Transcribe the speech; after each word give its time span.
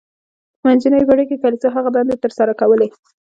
په 0.59 0.63
منځنیو 0.69 1.07
پیړیو 1.09 1.29
کې 1.29 1.41
کلیسا 1.43 1.69
هغه 1.73 1.89
دندې 1.95 2.15
تر 2.23 2.31
سره 2.37 2.51
کولې. 2.61 2.87